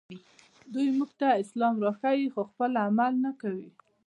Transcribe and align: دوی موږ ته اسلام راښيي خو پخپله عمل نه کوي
دوی 0.73 0.87
موږ 0.97 1.11
ته 1.19 1.27
اسلام 1.43 1.75
راښيي 1.85 2.27
خو 2.33 2.41
پخپله 2.49 2.79
عمل 2.87 3.13
نه 3.25 3.31
کوي 3.41 3.69